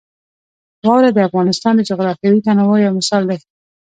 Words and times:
واوره 0.85 1.09
د 1.13 1.19
افغانستان 1.27 1.73
د 1.75 1.81
جغرافیوي 1.89 2.39
تنوع 2.45 2.77
یو 2.85 2.93
مثال 2.99 3.23
دی. 3.29 3.39